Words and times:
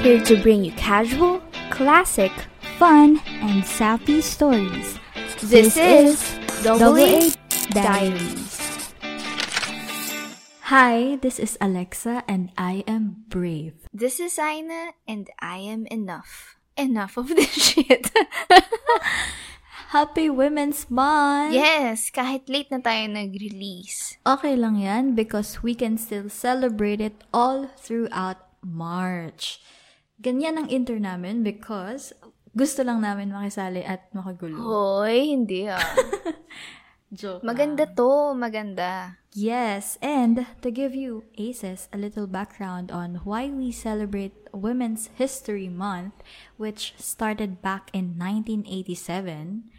Here 0.00 0.16
to 0.32 0.40
bring 0.40 0.64
you 0.64 0.72
casual, 0.80 1.44
classic, 1.68 2.32
fun, 2.80 3.20
and 3.44 3.60
sappy 3.60 4.24
stories. 4.24 4.96
This, 5.44 5.76
is 5.76 6.16
Double 6.64 6.96
Diaries. 6.96 7.36
Diaries. 7.68 8.56
Hi, 10.72 11.20
this 11.20 11.36
is 11.36 11.60
Alexa, 11.60 12.24
and 12.24 12.48
I 12.56 12.80
am 12.88 13.28
brave. 13.28 13.76
This 13.92 14.24
is 14.24 14.40
Aina, 14.40 14.96
and 15.04 15.28
I 15.36 15.60
am 15.68 15.84
enough. 15.92 16.56
Enough 16.80 17.20
of 17.20 17.36
this 17.36 17.52
shit. 17.76 18.08
Happy 19.92 20.32
Women's 20.32 20.88
Month! 20.88 21.52
yes, 21.52 22.08
kahit 22.08 22.48
late 22.48 22.72
na 22.72 22.80
tayo 22.80 23.04
nag-release. 23.04 24.16
Okay 24.24 24.56
lang 24.56 24.80
yan 24.80 25.12
because 25.12 25.60
we 25.60 25.76
can 25.76 26.00
still 26.00 26.32
celebrate 26.32 27.04
it 27.04 27.20
all 27.36 27.68
throughout 27.76 28.48
March. 28.64 29.60
Ganyan 30.20 30.60
ang 30.60 30.68
intro 30.68 31.00
namin 31.00 31.40
because 31.40 32.12
gusto 32.52 32.84
lang 32.84 33.00
namin 33.00 33.32
makisali 33.32 33.80
at 33.80 34.12
makagulo. 34.12 34.60
Hoy, 34.60 35.32
hindi 35.32 35.64
ah. 35.64 35.80
Joke 37.10 37.42
Maganda 37.42 37.90
lang. 37.90 37.96
to, 37.98 38.10
maganda. 38.38 38.92
Yes, 39.34 39.98
and 39.98 40.46
to 40.62 40.70
give 40.70 40.94
you 40.94 41.26
ACES 41.34 41.88
a 41.90 41.98
little 41.98 42.26
background 42.26 42.92
on 42.94 43.22
why 43.26 43.50
we 43.50 43.72
celebrate 43.74 44.34
Women's 44.54 45.10
History 45.18 45.66
Month, 45.66 46.14
which 46.54 46.94
started 46.98 47.62
back 47.62 47.90
in 47.90 48.14
1987, 48.14 49.70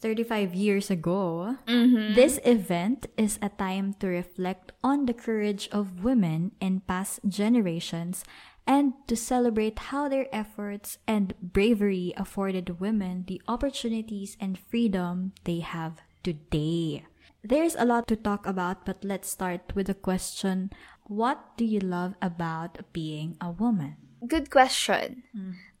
35 0.00 0.54
years 0.54 0.88
ago. 0.88 1.56
This 1.66 2.40
event 2.44 3.08
is 3.16 3.38
a 3.42 3.48
time 3.48 3.92
to 4.00 4.08
reflect 4.08 4.72
on 4.84 5.04
the 5.04 5.16
courage 5.16 5.68
of 5.72 6.04
women 6.04 6.52
in 6.60 6.80
past 6.86 7.20
generations 7.28 8.24
and 8.68 8.92
to 9.08 9.16
celebrate 9.16 9.90
how 9.90 10.06
their 10.08 10.28
efforts 10.30 10.98
and 11.08 11.32
bravery 11.40 12.12
afforded 12.20 12.78
women 12.78 13.24
the 13.26 13.40
opportunities 13.48 14.36
and 14.38 14.58
freedom 14.58 15.32
they 15.44 15.60
have 15.60 16.04
today. 16.22 17.02
There's 17.42 17.74
a 17.74 17.88
lot 17.88 18.06
to 18.08 18.16
talk 18.16 18.46
about, 18.46 18.84
but 18.84 19.02
let's 19.02 19.30
start 19.30 19.72
with 19.74 19.86
the 19.86 19.94
question 19.96 20.70
What 21.08 21.56
do 21.56 21.64
you 21.64 21.80
love 21.80 22.12
about 22.20 22.92
being 22.92 23.38
a 23.40 23.50
woman? 23.50 23.96
Good 24.26 24.50
question. 24.50 25.24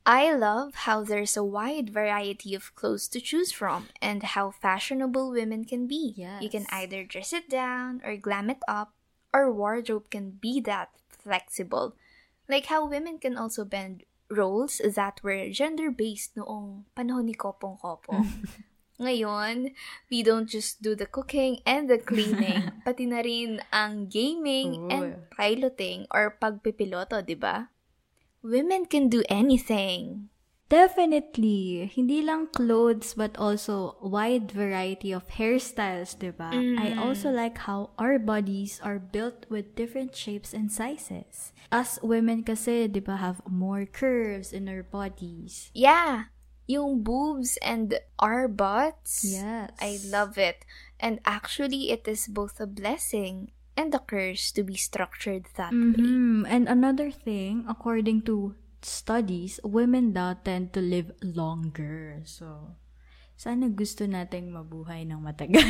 I 0.06 0.32
love 0.32 0.88
how 0.88 1.04
there's 1.04 1.36
a 1.36 1.44
wide 1.44 1.90
variety 1.90 2.54
of 2.54 2.74
clothes 2.74 3.08
to 3.08 3.20
choose 3.20 3.52
from 3.52 3.92
and 4.00 4.22
how 4.22 4.50
fashionable 4.50 5.28
women 5.30 5.66
can 5.66 5.86
be. 5.86 6.14
You 6.40 6.48
can 6.48 6.64
either 6.72 7.04
dress 7.04 7.34
it 7.34 7.50
down 7.50 8.00
or 8.00 8.16
glam 8.16 8.48
it 8.48 8.64
up. 8.66 8.94
Our 9.34 9.52
wardrobe 9.52 10.08
can 10.08 10.40
be 10.40 10.60
that 10.64 10.88
flexible. 11.10 11.92
Like 12.48 12.72
how 12.72 12.88
women 12.88 13.20
can 13.20 13.36
also 13.36 13.68
bend 13.68 14.08
roles 14.32 14.80
that 14.80 15.20
were 15.20 15.52
gender-based 15.52 16.36
noong 16.36 16.88
panahon 16.96 17.28
ni 17.28 17.36
Kopong 17.36 17.76
Kopo. 17.76 18.24
Ngayon, 18.98 19.78
we 20.10 20.26
don't 20.26 20.50
just 20.50 20.82
do 20.82 20.98
the 20.98 21.06
cooking 21.06 21.62
and 21.62 21.86
the 21.86 22.02
cleaning, 22.02 22.72
pati 22.88 23.06
na 23.06 23.22
rin 23.22 23.62
ang 23.70 24.10
gaming 24.10 24.90
and 24.90 25.22
piloting 25.30 26.02
or 26.10 26.34
pagpipiloto, 26.34 27.22
di 27.22 27.38
ba? 27.38 27.70
Women 28.42 28.90
can 28.90 29.06
do 29.06 29.22
anything. 29.30 30.32
Definitely. 30.68 31.88
Hindi 31.88 32.20
lang 32.20 32.52
clothes, 32.52 33.14
but 33.16 33.36
also 33.40 33.96
wide 34.04 34.52
variety 34.52 35.12
of 35.12 35.26
hairstyles, 35.28 36.12
diba? 36.12 36.52
I 36.52 36.92
also 36.92 37.32
like 37.32 37.64
how 37.64 37.96
our 37.96 38.18
bodies 38.20 38.80
are 38.84 39.00
built 39.00 39.48
with 39.48 39.74
different 39.74 40.14
shapes 40.14 40.52
and 40.52 40.70
sizes. 40.70 41.56
Us 41.72 41.98
women 42.04 42.44
kasi, 42.44 42.84
diba, 42.88 43.16
have 43.16 43.40
more 43.48 43.88
curves 43.88 44.52
in 44.52 44.68
our 44.68 44.84
bodies. 44.84 45.72
Yeah, 45.72 46.36
yung 46.68 47.00
boobs 47.00 47.56
and 47.64 47.96
our 48.20 48.46
butts. 48.46 49.24
Yes. 49.24 49.72
I 49.80 49.96
love 50.04 50.36
it. 50.36 50.68
And 51.00 51.20
actually, 51.24 51.90
it 51.90 52.04
is 52.04 52.28
both 52.28 52.60
a 52.60 52.68
blessing 52.68 53.56
and 53.72 53.94
a 53.94 54.00
curse 54.04 54.52
to 54.52 54.62
be 54.62 54.76
structured 54.76 55.48
that 55.56 55.72
way. 55.72 55.96
Mhm. 55.96 56.44
And 56.44 56.68
another 56.68 57.08
thing, 57.08 57.64
according 57.64 58.28
to 58.28 58.52
studies, 58.82 59.58
women 59.64 60.12
daw 60.12 60.34
tend 60.38 60.72
to 60.74 60.80
live 60.80 61.12
longer. 61.22 62.22
So, 62.24 62.76
sana 63.38 63.70
gusto 63.70 64.06
nating 64.06 64.50
mabuhay 64.50 65.06
ng 65.06 65.22
matagal. 65.22 65.66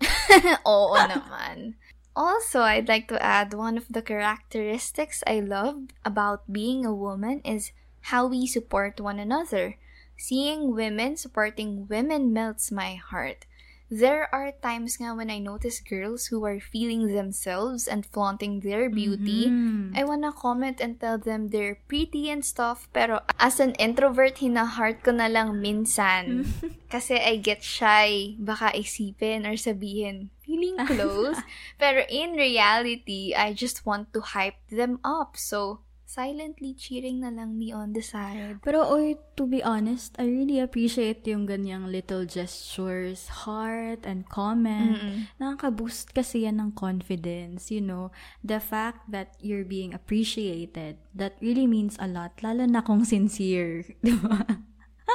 Oo 0.66 0.96
naman. 0.98 1.74
Also, 2.12 2.60
I'd 2.60 2.88
like 2.88 3.08
to 3.08 3.16
add 3.22 3.56
one 3.56 3.80
of 3.80 3.88
the 3.88 4.04
characteristics 4.04 5.24
I 5.26 5.40
love 5.40 5.88
about 6.04 6.44
being 6.52 6.84
a 6.84 6.92
woman 6.92 7.40
is 7.40 7.72
how 8.12 8.28
we 8.28 8.46
support 8.46 9.00
one 9.00 9.18
another. 9.18 9.80
Seeing 10.20 10.76
women 10.76 11.16
supporting 11.16 11.88
women 11.88 12.30
melts 12.30 12.70
my 12.70 12.94
heart. 12.94 13.48
There 13.92 14.24
are 14.32 14.56
times 14.64 14.96
nga 14.96 15.12
when 15.12 15.28
I 15.28 15.36
notice 15.36 15.84
girls 15.84 16.32
who 16.32 16.48
are 16.48 16.64
feeling 16.64 17.12
themselves 17.12 17.84
and 17.84 18.08
flaunting 18.08 18.64
their 18.64 18.88
beauty. 18.88 19.52
I 19.92 20.00
wanna 20.08 20.32
comment 20.32 20.80
and 20.80 20.96
tell 20.96 21.20
them 21.20 21.52
they're 21.52 21.76
pretty 21.92 22.32
and 22.32 22.40
stuff, 22.40 22.88
pero 22.96 23.20
as 23.36 23.60
an 23.60 23.76
introvert, 23.76 24.40
hina-heart 24.40 25.04
ko 25.04 25.12
na 25.12 25.28
lang 25.28 25.60
minsan. 25.60 26.48
Kasi 26.92 27.20
I 27.20 27.36
get 27.36 27.60
shy. 27.60 28.40
Baka 28.40 28.72
isipin 28.72 29.44
or 29.44 29.60
sabihin, 29.60 30.32
feeling 30.40 30.80
close. 30.88 31.36
pero 31.82 32.08
in 32.08 32.32
reality, 32.32 33.36
I 33.36 33.52
just 33.52 33.84
want 33.84 34.16
to 34.16 34.24
hype 34.24 34.60
them 34.72 35.04
up. 35.04 35.36
So, 35.36 35.84
silently 36.12 36.76
cheering 36.76 37.24
na 37.24 37.32
lang 37.32 37.56
me 37.56 37.72
on 37.72 37.96
the 37.96 38.04
side. 38.04 38.60
Pero 38.60 38.84
or 38.84 39.16
to 39.40 39.48
be 39.48 39.64
honest, 39.64 40.12
I 40.20 40.28
really 40.28 40.60
appreciate 40.60 41.24
yung 41.24 41.48
ganyang 41.48 41.88
little 41.88 42.28
gestures, 42.28 43.48
heart 43.48 44.04
and 44.04 44.28
comment. 44.28 45.00
Nakaka-boost 45.40 46.12
kasi 46.12 46.44
yan 46.44 46.60
ng 46.60 46.76
confidence, 46.76 47.72
you 47.72 47.80
know. 47.80 48.12
The 48.44 48.60
fact 48.60 49.08
that 49.08 49.40
you're 49.40 49.64
being 49.64 49.96
appreciated, 49.96 51.00
that 51.16 51.40
really 51.40 51.64
means 51.64 51.96
a 51.96 52.04
lot, 52.04 52.36
lalo 52.44 52.68
na 52.68 52.84
kung 52.84 53.08
sincere, 53.08 53.88
di 54.04 54.12
ba? 54.12 54.68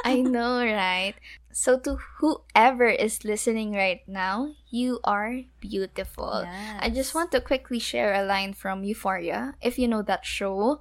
I 0.04 0.22
know, 0.22 0.64
right? 0.64 1.14
So 1.52 1.78
to 1.80 1.98
whoever 2.20 2.86
is 2.86 3.24
listening 3.24 3.72
right 3.72 4.06
now, 4.06 4.54
you 4.70 5.00
are 5.02 5.42
beautiful. 5.60 6.46
I 6.80 6.90
just 6.90 7.14
want 7.14 7.32
to 7.32 7.40
quickly 7.40 7.78
share 7.78 8.14
a 8.14 8.24
line 8.24 8.54
from 8.54 8.84
Euphoria. 8.84 9.54
If 9.60 9.78
you 9.78 9.88
know 9.88 10.02
that 10.02 10.24
show, 10.24 10.80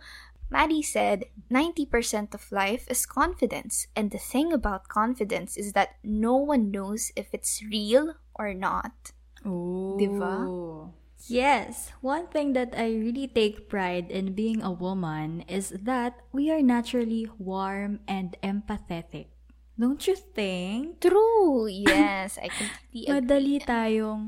Maddie 0.50 0.84
said, 0.84 1.26
90% 1.52 2.34
of 2.34 2.52
life 2.52 2.88
is 2.90 3.06
confidence. 3.06 3.88
And 3.96 4.12
the 4.12 4.18
thing 4.18 4.54
about 4.54 4.88
confidence 4.88 5.58
is 5.58 5.74
that 5.74 5.98
no 6.04 6.36
one 6.36 6.72
knows 6.72 7.12
if 7.16 7.34
it's 7.34 7.64
real 7.64 8.16
or 8.36 8.54
not. 8.54 9.12
Oh. 9.46 9.98
Diba? 10.00 10.94
Yes, 11.26 11.90
one 12.06 12.30
thing 12.30 12.54
that 12.54 12.78
I 12.78 12.94
really 12.94 13.26
take 13.26 13.66
pride 13.66 14.14
in 14.14 14.38
being 14.38 14.62
a 14.62 14.70
woman 14.70 15.42
is 15.50 15.74
that 15.74 16.22
we 16.30 16.54
are 16.54 16.62
naturally 16.62 17.26
warm 17.42 18.06
and 18.06 18.38
empathetic. 18.46 19.34
Don't 19.78 20.02
you 20.06 20.14
think? 20.14 21.02
True. 21.02 21.66
Yes, 21.66 22.38
I 22.38 22.50
completely 22.54 23.02
agree. 23.10 23.18
Madali 23.18 23.56
tayong 23.62 24.24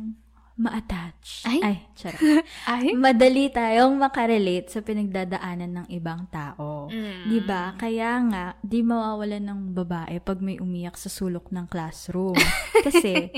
ma-attach. 0.60 1.48
Ay. 1.48 1.60
Ay, 1.64 1.78
charot. 1.96 2.20
Ay? 2.68 2.92
Madali 2.92 3.48
tayong 3.48 3.96
makarelate 3.96 4.68
sa 4.68 4.84
pinagdadaanan 4.84 5.72
ng 5.72 5.88
ibang 5.88 6.28
tao. 6.28 6.92
Mm. 6.92 7.32
'Di 7.32 7.40
ba? 7.48 7.80
Kaya 7.80 8.20
nga, 8.28 8.46
di 8.60 8.84
mawawalan 8.84 9.40
ng 9.40 9.62
babae 9.72 10.20
pag 10.20 10.44
may 10.44 10.60
umiyak 10.60 11.00
sa 11.00 11.08
sulok 11.08 11.48
ng 11.56 11.66
classroom. 11.72 12.36
Kasi, 12.86 13.32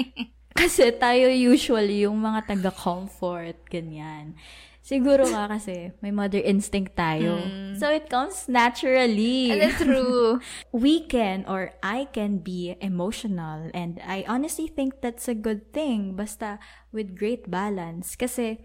kasi 0.56 0.92
tayo 0.96 1.32
usually 1.32 2.06
yung 2.06 2.20
mga 2.22 2.56
taga-comfort, 2.56 3.58
ganyan. 3.68 4.36
Siguro 4.82 5.30
nga 5.30 5.46
kasi 5.46 5.94
may 6.02 6.10
mother 6.10 6.42
instinct 6.42 6.98
tayo. 6.98 7.38
So 7.78 7.94
it 7.94 8.10
comes 8.10 8.50
naturally. 8.50 9.54
And 9.54 9.62
it's 9.62 9.78
true. 9.78 10.42
we 10.74 11.06
can 11.06 11.46
or 11.46 11.78
I 11.86 12.10
can 12.10 12.42
be 12.42 12.74
emotional 12.82 13.70
and 13.78 14.02
I 14.02 14.26
honestly 14.26 14.66
think 14.66 15.00
that's 15.00 15.30
a 15.30 15.38
good 15.38 15.70
thing 15.70 16.18
basta 16.18 16.58
with 16.90 17.14
great 17.14 17.54
balance 17.54 18.18
kasi 18.18 18.58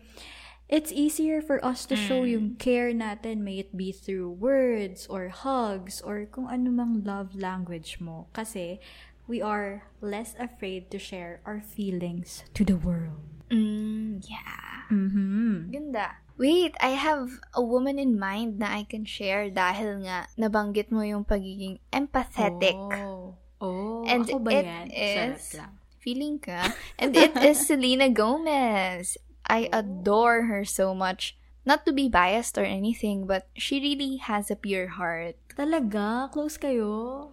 it's 0.67 0.91
easier 0.91 1.39
for 1.45 1.63
us 1.63 1.87
to 1.87 1.95
show 1.95 2.27
yung 2.27 2.59
care 2.59 2.91
natin 2.91 3.47
may 3.47 3.63
it 3.63 3.77
be 3.77 3.95
through 3.95 4.35
words 4.35 5.07
or 5.07 5.31
hugs 5.31 6.03
or 6.03 6.27
kung 6.27 6.51
ano 6.51 6.75
mang 6.75 7.07
love 7.07 7.39
language 7.39 8.03
mo 8.03 8.27
kasi 8.35 8.83
we 9.27 9.43
are 9.43 9.85
less 10.01 10.35
afraid 10.39 10.91
to 10.91 10.99
share 10.99 11.41
our 11.45 11.61
feelings 11.61 12.43
to 12.55 12.65
the 12.65 12.77
world. 12.79 13.21
Mm, 13.51 14.23
yeah. 14.27 14.87
Mhm. 14.91 15.71
Ganda. 15.71 16.19
Wait, 16.37 16.77
I 16.85 16.99
have 16.99 17.41
a 17.57 17.63
woman 17.65 17.97
in 17.99 18.19
mind 18.21 18.61
na 18.61 18.77
I 18.77 18.85
can 18.85 19.09
share 19.09 19.49
dahil 19.49 20.05
nga 20.05 20.29
nabanggit 20.37 20.93
mo 20.93 21.01
yung 21.01 21.25
pagiging 21.25 21.81
empathetic. 21.91 22.77
Oh. 22.77 23.41
Oh, 23.57 24.05
And 24.05 24.29
ako 24.29 24.45
ba 24.45 24.51
it 24.53 24.67
yan? 24.69 24.87
is-. 24.93 25.57
Feeling 25.97 26.37
ka. 26.37 26.77
And 27.01 27.17
it 27.17 27.33
is 27.49 27.65
Selena 27.65 28.13
Gomez. 28.13 29.17
I 29.49 29.73
adore 29.73 30.45
her 30.53 30.63
so 30.69 30.93
much. 30.93 31.41
Not 31.65 31.83
to 31.89 31.91
be 31.91 32.07
biased 32.07 32.61
or 32.61 32.69
anything, 32.69 33.25
but 33.27 33.49
she 33.57 33.81
really 33.81 34.21
has 34.23 34.53
a 34.53 34.61
pure 34.61 35.01
heart. 35.01 35.35
Talaga? 35.57 36.31
Close 36.31 36.61
kayo? 36.61 37.33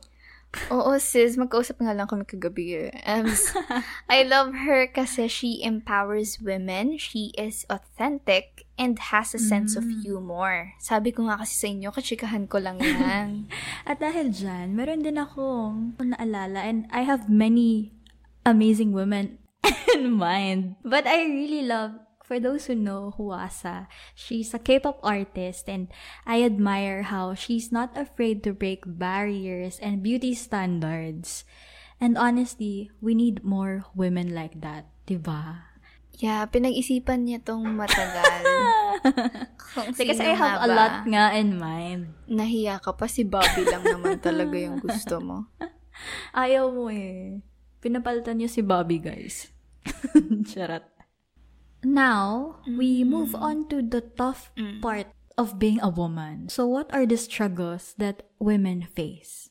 Oo, 0.70 0.94
sis. 1.02 1.34
Magkausap 1.34 1.82
nga 1.82 1.98
lang 1.98 2.06
kami 2.06 2.24
kagabi. 2.24 2.88
eh. 2.88 2.94
Um, 3.10 3.26
I 4.06 4.22
love 4.22 4.54
her 4.66 4.86
kasi 4.86 5.26
she 5.26 5.62
empowers 5.62 6.38
women. 6.38 6.98
She 6.98 7.34
is 7.34 7.66
authentic 7.70 8.66
and 8.78 8.98
has 9.14 9.34
a 9.34 9.42
sense 9.42 9.74
of 9.74 9.86
humor. 10.02 10.74
Sabi 10.78 11.14
ko 11.14 11.26
nga 11.30 11.42
kasi 11.42 11.54
sa 11.58 11.68
inyo, 11.70 11.90
kachikahan 11.90 12.46
ko 12.46 12.58
lang 12.58 12.78
yan. 12.82 13.50
At 13.90 13.98
dahil 13.98 14.30
dyan, 14.30 14.74
meron 14.74 15.02
din 15.02 15.18
akong 15.18 15.98
naalala 15.98 16.62
and 16.66 16.86
I 16.90 17.06
have 17.06 17.30
many 17.30 17.94
amazing 18.46 18.94
women 18.94 19.38
in 19.94 20.14
mind. 20.14 20.78
But 20.82 21.06
I 21.06 21.26
really 21.26 21.66
love, 21.66 21.98
for 22.34 22.42
those 22.42 22.66
who 22.66 22.74
know 22.74 23.14
Huasa, 23.14 23.86
she's 24.18 24.58
a 24.58 24.60
K-pop 24.60 24.98
artist 25.06 25.70
and 25.70 25.86
I 26.26 26.42
admire 26.42 27.14
how 27.14 27.38
she's 27.38 27.70
not 27.70 27.94
afraid 27.94 28.42
to 28.42 28.58
break 28.58 28.90
barriers 28.90 29.78
and 29.78 30.02
beauty 30.02 30.34
standards. 30.34 31.46
And 32.02 32.18
honestly, 32.18 32.90
we 33.06 33.14
need 33.14 33.46
more 33.46 33.86
women 33.94 34.34
like 34.34 34.66
that, 34.66 34.90
diba? 35.06 35.70
yeah, 36.18 36.42
pinag-isipan 36.50 37.30
niya 37.30 37.46
tong 37.46 37.70
matagal. 37.78 38.42
Sino 39.98 40.14
I 40.18 40.34
have 40.34 40.66
a 40.66 40.70
ba? 40.70 40.74
lot 40.74 40.96
nga 41.06 41.38
in 41.38 41.58
mind. 41.58 42.18
Nahiya 42.26 42.82
ka 42.82 42.98
pa, 42.98 43.06
si 43.06 43.22
Bobby 43.26 43.62
lang 43.66 43.86
naman 43.86 44.18
talaga 44.18 44.58
yung 44.58 44.82
gusto 44.82 45.22
mo. 45.22 45.54
Ayaw 46.34 46.74
mo 46.74 46.90
eh. 46.90 47.46
Pinapalitan 47.78 48.42
niyo 48.42 48.50
si 48.50 48.66
Bobby, 48.66 48.98
guys. 48.98 49.54
Charot. 50.50 50.93
Now, 51.84 52.60
we 52.66 53.04
mm. 53.04 53.08
move 53.08 53.36
on 53.36 53.68
to 53.70 53.82
the 53.82 54.02
tough 54.02 54.52
mm. 54.58 54.82
part 54.82 55.08
of 55.38 55.60
being 55.60 55.80
a 55.82 55.90
woman. 55.90 56.50
So, 56.50 56.68
what 56.68 56.94
are 56.94 57.06
the 57.06 57.18
struggles 57.18 57.94
that 57.98 58.24
women 58.40 58.88
face? 58.96 59.50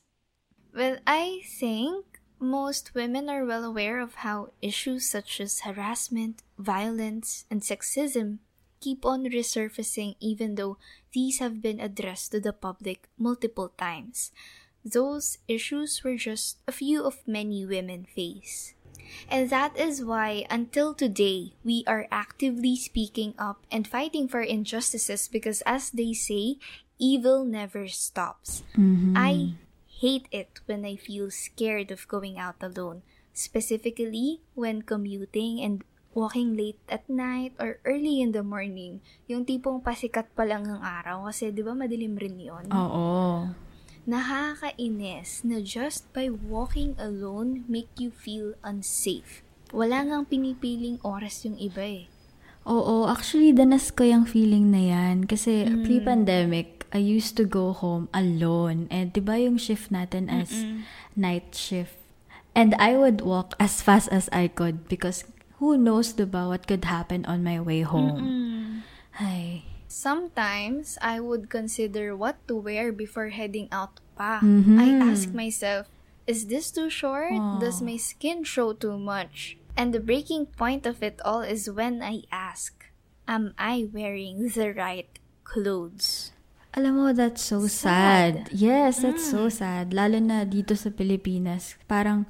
Well, 0.73 0.97
I 1.05 1.41
think 1.45 2.19
most 2.39 2.95
women 2.95 3.29
are 3.29 3.45
well 3.45 3.63
aware 3.63 4.01
of 4.01 4.25
how 4.25 4.51
issues 4.61 5.07
such 5.07 5.39
as 5.39 5.61
harassment, 5.61 6.41
violence, 6.57 7.45
and 7.49 7.61
sexism 7.61 8.39
keep 8.83 9.05
on 9.05 9.23
resurfacing 9.23 10.15
even 10.19 10.55
though 10.55 10.75
these 11.13 11.39
have 11.39 11.61
been 11.61 11.79
addressed 11.79 12.31
to 12.33 12.39
the 12.41 12.51
public 12.51 13.07
multiple 13.17 13.71
times. 13.79 14.31
Those 14.83 15.37
issues 15.47 16.03
were 16.03 16.17
just 16.17 16.59
a 16.67 16.75
few 16.75 17.05
of 17.05 17.23
many 17.25 17.65
women 17.65 18.03
face. 18.03 18.75
And 19.29 19.49
that 19.49 19.75
is 19.77 20.03
why, 20.03 20.45
until 20.49 20.93
today, 20.93 21.53
we 21.63 21.83
are 21.87 22.07
actively 22.11 22.75
speaking 22.75 23.33
up 23.39 23.63
and 23.71 23.87
fighting 23.87 24.27
for 24.27 24.41
injustices 24.41 25.27
because, 25.27 25.61
as 25.65 25.89
they 25.89 26.13
say, 26.13 26.59
evil 26.99 27.43
never 27.43 27.87
stops. 27.87 28.63
I 29.15 29.55
hate 29.87 30.27
it 30.31 30.59
when 30.65 30.85
I 30.85 30.95
feel 30.95 31.31
scared 31.31 31.91
of 31.91 32.07
going 32.11 32.37
out 32.37 32.59
alone, 32.61 33.01
specifically 33.31 34.41
when 34.53 34.83
commuting 34.83 35.63
and 35.63 35.83
walking 36.13 36.53
late 36.53 36.77
at 36.87 37.09
night 37.09 37.57
or 37.57 37.81
early 37.85 38.21
in 38.21 38.31
the 38.31 38.45
morning. 38.45 39.01
Yung 39.25 39.45
tipong 39.45 39.81
pasikat 39.81 40.29
pa 40.37 40.45
lang 40.45 40.69
ng 40.69 40.81
araw 40.81 41.25
kasi 41.29 41.49
'di 41.49 41.65
ba 41.65 41.73
madilim 41.73 42.13
rin 42.17 42.37
'yon. 42.37 42.69
Oo. 42.69 43.49
Nakakainis 44.03 45.47
na 45.47 45.63
just 45.63 46.11
by 46.11 46.27
walking 46.27 46.91
alone 46.99 47.63
make 47.71 47.87
you 47.95 48.11
feel 48.11 48.51
unsafe. 48.59 49.47
Wala 49.71 50.03
ngang 50.03 50.27
pinipiling 50.27 50.99
oras 51.07 51.47
yung 51.47 51.55
iba 51.55 51.81
eh. 51.81 52.05
Oo, 52.63 53.11
actually, 53.11 53.51
danas 53.51 53.91
ko 53.91 54.07
yung 54.07 54.23
feeling 54.23 54.71
na 54.71 54.79
yan. 54.79 55.27
Kasi 55.27 55.67
pre-pandemic, 55.83 56.87
I 56.95 56.99
used 56.99 57.35
to 57.35 57.43
go 57.43 57.75
home 57.75 58.07
alone. 58.15 58.87
And 58.87 59.11
di 59.11 59.19
ba 59.19 59.35
yung 59.35 59.59
shift 59.59 59.91
natin 59.91 60.31
as 60.31 60.51
night 61.15 61.51
shift? 61.55 61.99
And 62.53 62.77
I 62.77 62.95
would 62.95 63.25
walk 63.25 63.57
as 63.57 63.81
fast 63.81 64.07
as 64.13 64.29
I 64.31 64.47
could 64.47 64.87
because 64.87 65.25
who 65.57 65.75
knows 65.75 66.13
diba 66.13 66.47
what 66.47 66.69
could 66.69 66.85
happen 66.85 67.25
on 67.25 67.43
my 67.43 67.59
way 67.59 67.81
home. 67.81 68.83
Ay. 69.17 69.72
Sometimes, 69.93 70.97
I 71.05 71.21
would 71.21 71.53
consider 71.53 72.17
what 72.17 72.41
to 72.49 72.57
wear 72.57 72.89
before 72.89 73.29
heading 73.29 73.69
out 73.69 74.01
pa. 74.17 74.41
Mhm. 74.41 74.81
I 74.81 74.89
ask 74.97 75.29
myself, 75.37 75.85
is 76.25 76.49
this 76.49 76.73
too 76.73 76.89
short? 76.89 77.37
Oh. 77.37 77.61
Does 77.61 77.77
my 77.77 78.01
skin 78.01 78.41
show 78.41 78.73
too 78.73 78.97
much? 78.97 79.61
And 79.77 79.93
the 79.93 80.01
breaking 80.01 80.49
point 80.57 80.89
of 80.89 81.05
it 81.05 81.21
all 81.21 81.45
is 81.45 81.69
when 81.69 82.01
I 82.01 82.25
ask, 82.33 82.73
am 83.29 83.53
I 83.53 83.85
wearing 83.85 84.49
the 84.49 84.73
right 84.73 85.13
clothes? 85.45 86.33
Alam 86.73 86.97
mo, 86.97 87.07
that's 87.13 87.45
so 87.45 87.69
sad. 87.69 88.49
Yes, 88.49 89.05
that's 89.05 89.29
so 89.29 89.45
sad. 89.45 89.93
Lalo 89.93 90.17
na 90.17 90.41
dito 90.41 90.73
sa 90.73 90.89
Pilipinas. 90.89 91.77
Parang, 91.85 92.25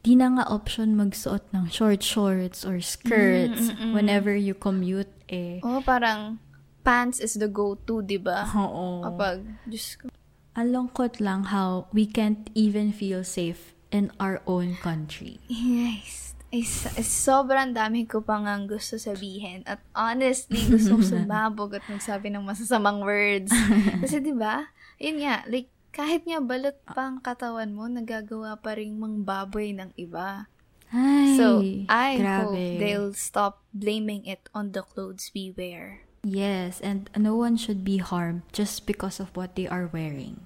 di 0.00 0.16
na 0.16 0.32
nga 0.32 0.48
option 0.48 0.96
magsuot 0.96 1.44
ng 1.52 1.68
short 1.68 2.00
shorts 2.00 2.64
or 2.64 2.80
skirts 2.80 3.68
whenever 3.92 4.32
you 4.32 4.56
commute 4.56 5.12
eh. 5.28 5.60
Oh, 5.60 5.84
parang 5.84 6.40
pants 6.86 7.18
is 7.18 7.34
the 7.34 7.50
go-to, 7.50 7.98
di 8.00 8.16
ba? 8.16 8.46
Oo. 8.46 9.02
Kapag, 9.02 9.42
Diyos 9.66 9.98
ko. 9.98 10.06
Ang 10.54 10.68
lungkot 10.70 11.18
lang 11.18 11.50
how 11.50 11.90
we 11.90 12.06
can't 12.06 12.48
even 12.54 12.94
feel 12.94 13.26
safe 13.26 13.74
in 13.90 14.14
our 14.22 14.38
own 14.46 14.78
country. 14.78 15.42
Yes. 15.50 16.38
Is, 16.54 16.86
is 16.94 17.10
sobrang 17.10 17.74
dami 17.74 18.06
ko 18.06 18.22
pang 18.22 18.46
ang 18.46 18.70
gusto 18.70 18.96
sabihin. 18.96 19.66
At 19.66 19.82
honestly, 19.92 20.62
gusto 20.64 20.96
ko 20.96 21.02
sumabog 21.12 21.74
at 21.74 21.84
magsabi 21.90 22.30
ng 22.30 22.46
masasamang 22.46 23.02
words. 23.02 23.50
Kasi 24.06 24.22
di 24.22 24.30
ba 24.32 24.70
yun 24.96 25.20
nga, 25.20 25.44
like, 25.50 25.68
kahit 25.92 26.24
nga 26.24 26.40
balot 26.40 26.76
pa 26.88 27.08
ang 27.08 27.20
katawan 27.20 27.72
mo, 27.72 27.88
nagagawa 27.88 28.56
pa 28.56 28.76
rin 28.76 28.96
mang 28.96 29.24
baboy 29.24 29.76
ng 29.76 29.92
iba. 29.96 30.48
Ay, 30.88 31.34
So, 31.36 31.60
I 31.90 32.16
grabe. 32.16 32.46
hope 32.46 32.56
they'll 32.80 33.12
stop 33.16 33.60
blaming 33.74 34.24
it 34.24 34.48
on 34.54 34.72
the 34.72 34.80
clothes 34.80 35.28
we 35.34 35.52
wear. 35.52 36.05
Yes, 36.26 36.82
and 36.82 37.06
no 37.14 37.38
one 37.38 37.54
should 37.54 37.86
be 37.86 38.02
harmed 38.02 38.42
just 38.50 38.82
because 38.82 39.22
of 39.22 39.30
what 39.38 39.54
they 39.54 39.70
are 39.70 39.86
wearing. 39.86 40.42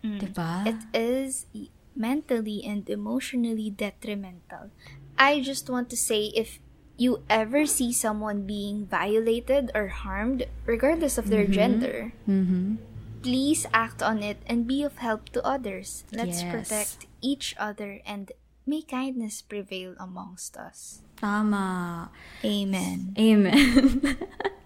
Diba? 0.00 0.64
It 0.64 0.80
is 0.96 1.44
mentally 1.92 2.64
and 2.64 2.88
emotionally 2.88 3.68
detrimental. 3.68 4.72
I 5.20 5.44
just 5.44 5.68
want 5.68 5.92
to 5.92 5.96
say 5.96 6.32
if 6.32 6.56
you 6.96 7.20
ever 7.28 7.66
see 7.66 7.92
someone 7.92 8.48
being 8.48 8.88
violated 8.88 9.70
or 9.74 9.92
harmed, 9.92 10.48
regardless 10.64 11.18
of 11.18 11.28
their 11.28 11.44
gender, 11.44 12.16
mm-hmm. 12.24 12.76
please 13.20 13.66
act 13.76 14.00
on 14.02 14.22
it 14.24 14.40
and 14.48 14.66
be 14.66 14.82
of 14.82 15.04
help 15.04 15.28
to 15.36 15.44
others. 15.44 16.04
Let's 16.12 16.40
Yes. 16.40 16.48
protect 16.48 17.06
each 17.20 17.52
other 17.60 18.00
and 18.08 18.32
may 18.64 18.80
kindness 18.80 19.44
prevail 19.44 19.96
amongst 20.00 20.56
us. 20.56 21.04
Tama. 21.20 22.08
Amen. 22.40 23.12
Amen. 23.20 24.00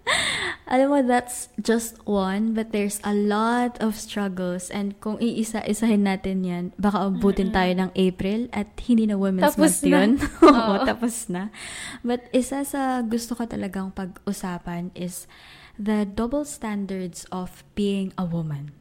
Alam 0.64 0.88
mo, 0.88 0.98
that's 1.04 1.52
just 1.60 2.00
one, 2.08 2.56
but 2.56 2.72
there's 2.72 2.96
a 3.04 3.12
lot 3.12 3.76
of 3.84 4.00
struggles. 4.00 4.72
And 4.72 4.96
kung 4.96 5.20
iisa-isahin 5.20 6.08
natin 6.08 6.40
yan, 6.40 6.64
baka 6.80 7.12
abutin 7.12 7.52
tayo 7.52 7.68
ng 7.76 7.90
April 7.92 8.48
at 8.48 8.72
hindi 8.88 9.04
na 9.04 9.20
Women's 9.20 9.52
Tapos 9.52 9.84
Month 9.84 9.84
na. 9.84 9.88
yun. 9.92 10.10
Oo, 10.48 10.72
Oo. 10.80 10.84
tapos 10.88 11.28
na. 11.28 11.52
But 12.00 12.32
isa 12.32 12.64
sa 12.64 13.04
gusto 13.04 13.36
ko 13.36 13.44
talagang 13.44 13.92
pag-usapan 13.92 14.88
is 14.96 15.28
the 15.76 16.08
double 16.08 16.48
standards 16.48 17.28
of 17.28 17.60
being 17.76 18.16
a 18.16 18.24
woman. 18.24 18.72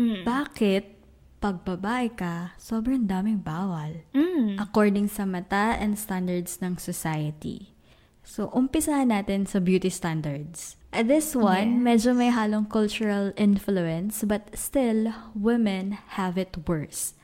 Mm. 0.00 0.24
Bakit 0.24 0.96
pag 1.44 1.60
babae 1.60 2.08
ka, 2.14 2.56
sobrang 2.56 3.04
daming 3.04 3.44
bawal? 3.44 4.00
Mm. 4.16 4.56
according 4.58 5.06
sa 5.06 5.22
mata 5.22 5.76
and 5.78 5.94
standards 5.98 6.58
ng 6.62 6.74
society. 6.80 7.70
So, 8.22 8.48
umpisahan 8.54 9.10
natin 9.10 9.44
sa 9.44 9.58
beauty 9.58 9.90
standards. 9.90 10.78
Uh, 10.94 11.02
This 11.02 11.34
one, 11.34 11.82
Yes. 11.82 11.84
medyo 11.84 12.10
may 12.14 12.30
halong 12.30 12.70
cultural 12.70 13.34
influence, 13.34 14.22
but 14.22 14.54
still, 14.54 15.10
women 15.34 15.98
have 16.14 16.38
it 16.38 16.54
worse. 16.64 17.18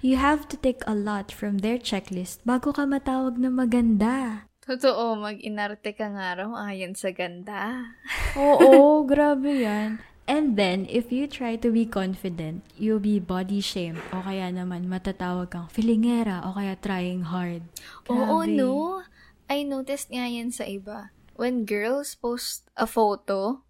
You 0.00 0.16
have 0.16 0.46
to 0.48 0.56
take 0.56 0.80
a 0.86 0.94
lot 0.94 1.28
from 1.34 1.60
their 1.60 1.76
checklist 1.76 2.40
bago 2.46 2.72
ka 2.72 2.86
matawag 2.86 3.36
na 3.36 3.50
maganda. 3.50 4.46
Totoo, 4.64 5.18
mag-inarte 5.20 5.92
ka 5.92 6.08
nga 6.08 6.40
raw 6.40 6.50
ayon 6.72 6.96
sa 6.96 7.12
ganda. 7.12 7.92
Oo, 8.40 9.04
grabe 9.04 9.60
yan. 9.60 10.00
And 10.24 10.56
then, 10.56 10.88
if 10.88 11.12
you 11.12 11.28
try 11.28 11.60
to 11.60 11.68
be 11.68 11.84
confident, 11.84 12.64
you'll 12.80 13.02
be 13.02 13.20
body 13.20 13.60
shamed 13.60 14.00
o 14.08 14.24
kaya 14.24 14.48
naman 14.48 14.88
matatawag 14.88 15.52
kang 15.52 15.68
filingera 15.68 16.40
o 16.48 16.56
kaya 16.56 16.80
trying 16.80 17.28
hard. 17.28 17.60
Oo, 18.08 18.40
Grabe. 18.40 18.56
no? 18.56 19.04
I 19.54 19.62
noticed 19.62 20.10
nga 20.10 20.26
yan 20.26 20.50
sa 20.50 20.66
iba. 20.66 21.14
When 21.38 21.62
girls 21.62 22.18
post 22.18 22.66
a 22.74 22.90
photo, 22.90 23.62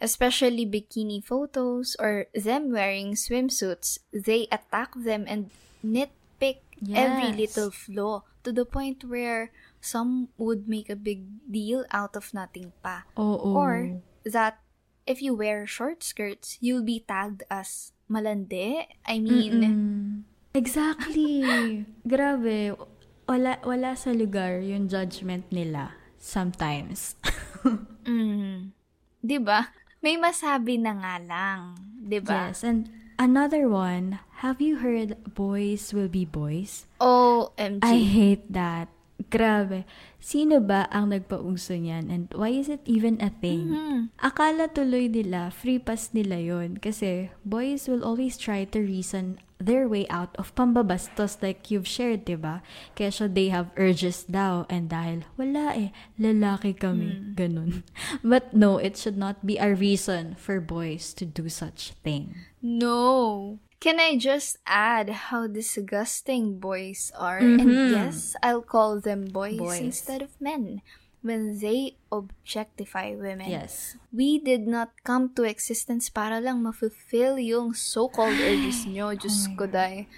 especially 0.00 0.64
bikini 0.64 1.20
photos 1.20 1.92
or 2.00 2.32
them 2.32 2.72
wearing 2.72 3.12
swimsuits, 3.12 4.00
they 4.16 4.48
attack 4.48 4.96
them 4.96 5.28
and 5.28 5.52
nitpick 5.84 6.64
every 6.96 7.36
little 7.36 7.68
flaw 7.68 8.24
to 8.48 8.52
the 8.52 8.64
point 8.64 9.04
where 9.04 9.52
some 9.84 10.32
would 10.40 10.72
make 10.72 10.88
a 10.88 10.96
big 10.96 11.28
deal 11.44 11.84
out 11.92 12.16
of 12.16 12.32
nothing 12.32 12.72
pa. 12.80 13.04
Oo. 13.20 13.52
Or 13.52 14.00
that 14.24 14.64
if 15.04 15.20
you 15.20 15.36
wear 15.36 15.68
short 15.68 16.00
skirts, 16.00 16.56
you'll 16.64 16.84
be 16.84 17.04
tagged 17.04 17.44
as 17.52 17.92
malandi. 18.08 18.88
I 19.04 19.20
mean, 19.20 19.52
Mm-mm. 19.60 20.34
Exactly. 20.54 21.84
Grabe. 22.08 22.78
Wala, 23.24 23.58
wala 23.64 23.96
sa 23.96 24.12
lugar 24.12 24.60
yung 24.60 24.86
judgment 24.86 25.48
nila. 25.48 25.96
Sometimes. 26.20 27.16
mm, 28.08 28.72
'di 29.20 29.38
ba? 29.40 29.72
May 30.04 30.20
masabi 30.20 30.76
na 30.76 30.92
nga 30.96 31.16
lang, 31.20 31.60
'di 32.00 32.20
ba? 32.20 32.52
Yes. 32.52 32.64
And 32.64 32.88
another 33.16 33.68
one, 33.68 34.20
have 34.44 34.60
you 34.60 34.84
heard 34.84 35.16
boys 35.32 35.92
will 35.96 36.12
be 36.12 36.28
boys? 36.28 36.84
OMG. 37.00 37.84
I 37.84 37.96
hate 38.04 38.46
that. 38.52 38.93
Grabe. 39.30 39.86
Sino 40.18 40.58
ba 40.58 40.90
ang 40.90 41.14
nagpauso 41.14 41.78
niyan? 41.78 42.10
And 42.10 42.24
why 42.34 42.50
is 42.50 42.66
it 42.66 42.82
even 42.84 43.22
a 43.22 43.30
thing? 43.30 43.70
Mhm. 43.70 44.00
Akala 44.18 44.66
tuloy 44.66 45.06
nila, 45.06 45.54
free 45.54 45.78
pass 45.78 46.10
nila 46.10 46.40
yon 46.40 46.82
Kasi 46.82 47.30
boys 47.46 47.86
will 47.86 48.02
always 48.02 48.34
try 48.34 48.66
to 48.66 48.82
reason 48.82 49.38
their 49.62 49.88
way 49.88 50.04
out 50.10 50.34
of 50.36 50.52
pambabastos 50.54 51.40
like 51.40 51.70
you've 51.70 51.88
shared, 51.88 52.26
diba? 52.26 52.60
Kaya 52.98 53.28
they 53.30 53.48
have 53.48 53.72
urges 53.78 54.26
daw. 54.26 54.66
And 54.68 54.90
dahil, 54.90 55.24
wala 55.38 55.72
eh, 55.78 55.90
lalaki 56.18 56.76
kami. 56.76 57.34
Ganun. 57.38 57.86
But 58.26 58.52
no, 58.52 58.76
it 58.76 58.98
should 58.98 59.16
not 59.16 59.46
be 59.46 59.56
a 59.56 59.72
reason 59.72 60.34
for 60.36 60.60
boys 60.60 61.14
to 61.16 61.24
do 61.24 61.48
such 61.48 61.96
thing. 62.02 62.34
No. 62.60 63.58
Can 63.80 64.00
I 64.00 64.16
just 64.16 64.56
add 64.64 65.30
how 65.30 65.46
disgusting 65.46 66.56
boys 66.58 67.12
are? 67.12 67.38
And 67.38 67.68
Mhm. 67.68 67.92
yes, 67.92 68.32
I'll 68.40 68.64
call 68.64 69.00
them 69.00 69.28
boys, 69.28 69.60
Boys. 69.60 69.80
instead 69.80 70.22
of 70.24 70.32
men 70.40 70.80
when 71.20 71.60
they 71.60 71.96
objectify 72.08 73.12
women. 73.12 73.48
Yes. 73.48 73.96
We 74.08 74.38
did 74.38 74.64
not 74.64 74.92
come 75.04 75.32
to 75.36 75.44
existence 75.44 76.08
para 76.08 76.40
lang 76.40 76.64
ma-fulfill 76.64 77.36
yung 77.40 77.72
so-called 77.72 78.36
urges 78.36 78.84
nyo. 78.92 79.12
Diyos 79.12 79.48
ko, 79.56 79.68
day. 79.68 80.08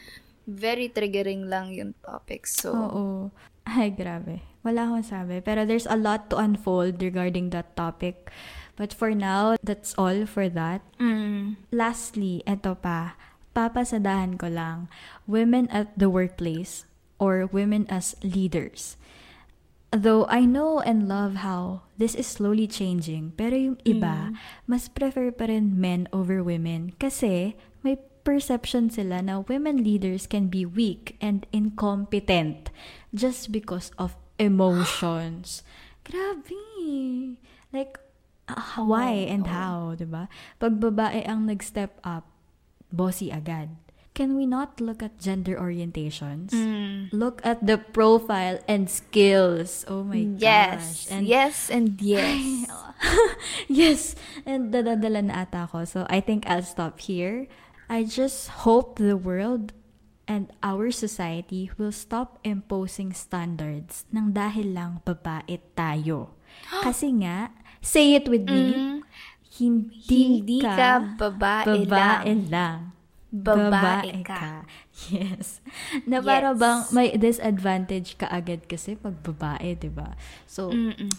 Very 0.46 0.86
triggering 0.86 1.50
lang 1.50 1.74
yung 1.74 1.98
topic. 2.06 2.46
So, 2.46 2.70
Oo. 2.70 3.04
Ay, 3.66 3.90
grabe. 3.90 4.46
Wala 4.62 4.86
akong 4.86 5.02
sabi. 5.02 5.42
Pero 5.42 5.66
there's 5.66 5.90
a 5.90 5.98
lot 5.98 6.30
to 6.30 6.38
unfold 6.38 7.02
regarding 7.02 7.50
that 7.50 7.74
topic. 7.74 8.30
But 8.78 8.94
for 8.94 9.10
now, 9.10 9.58
that's 9.58 9.90
all 9.98 10.22
for 10.26 10.46
that. 10.54 10.86
mm, 11.02 11.58
Lastly, 11.74 12.46
eto 12.46 12.78
pa. 12.78 13.18
Papasadahan 13.56 14.36
ko 14.36 14.52
lang. 14.52 14.92
Women 15.24 15.72
at 15.72 15.96
the 15.96 16.12
workplace 16.12 16.84
or 17.16 17.48
women 17.48 17.88
as 17.88 18.12
leaders. 18.20 19.00
Though 19.96 20.28
I 20.28 20.44
know 20.44 20.84
and 20.84 21.08
love 21.08 21.40
how 21.40 21.88
this 21.96 22.12
is 22.12 22.28
slowly 22.28 22.68
changing, 22.68 23.32
pero 23.32 23.56
yung 23.56 23.80
iba, 23.88 24.36
mas 24.68 24.92
prefer 24.92 25.32
pa 25.32 25.48
rin 25.48 25.80
men 25.80 26.04
over 26.12 26.44
women 26.44 26.92
kasi 27.00 27.56
may 27.80 27.96
perception 28.26 28.92
sila 28.92 29.24
na 29.24 29.40
women 29.46 29.80
leaders 29.80 30.28
can 30.28 30.52
be 30.52 30.68
weak 30.68 31.16
and 31.22 31.48
incompetent 31.48 32.68
just 33.14 33.54
because 33.54 33.88
of 33.96 34.18
emotions. 34.36 35.64
Grabe. 36.04 37.40
Like, 37.72 37.96
ah, 38.52 38.84
why 38.84 39.24
and 39.24 39.48
how, 39.48 39.96
'di 39.96 40.10
ba? 40.10 40.28
Pag 40.60 40.76
babae 40.82 41.24
ang 41.24 41.48
nag-step 41.48 41.96
up, 42.04 42.35
bossy 42.92 43.30
agad. 43.30 43.76
Can 44.16 44.32
we 44.32 44.48
not 44.48 44.80
look 44.80 45.04
at 45.04 45.20
gender 45.20 45.60
orientations? 45.60 46.48
mm. 46.48 47.12
Look 47.12 47.44
at 47.44 47.60
the 47.60 47.76
profile 47.76 48.56
and 48.64 48.88
skills. 48.88 49.84
Oh 49.88 50.00
my 50.08 50.24
yes, 50.40 51.04
gosh. 51.04 51.12
And 51.12 51.22
yes, 51.28 51.68
and 51.68 52.00
yes. 52.00 52.64
yes. 53.68 54.00
And 54.48 54.72
dadadala 54.72 55.20
na 55.28 55.44
ata 55.44 55.68
ako. 55.68 55.84
So 55.84 55.98
I 56.08 56.24
think 56.24 56.48
I'll 56.48 56.64
stop 56.64 57.00
here. 57.00 57.44
I 57.92 58.08
just 58.08 58.64
hope 58.64 58.96
the 58.98 59.20
world 59.20 59.76
and 60.26 60.50
our 60.62 60.90
society 60.90 61.70
will 61.78 61.92
stop 61.92 62.40
imposing 62.42 63.12
standards 63.12 64.08
nang 64.10 64.32
dahil 64.32 64.74
lang 64.74 65.04
babae 65.06 65.60
tayo. 65.78 66.34
Kasi 66.88 67.12
nga, 67.22 67.52
say 67.84 68.16
it 68.16 68.26
with 68.32 68.48
me, 68.48 68.74
Mm. 68.74 68.95
Hindi, 69.56 70.42
Hindi 70.42 70.58
ka, 70.60 70.74
ka 70.74 70.90
babae, 71.16 71.64
babae 71.84 72.32
lang. 72.46 72.48
lang. 72.48 72.78
Babae 73.32 74.22
ka. 74.22 74.64
Yes. 75.12 75.60
Na 76.08 76.24
para 76.24 76.56
Yes. 76.56 76.58
bang 76.58 76.80
may 76.90 77.08
disadvantage 77.14 78.16
ka 78.16 78.24
agad 78.32 78.64
kasi 78.64 78.96
pag 78.96 79.20
babae, 79.20 79.76
di 79.76 79.92
ba? 79.92 80.16
So, 80.48 80.72
Mm-mm. 80.72 81.12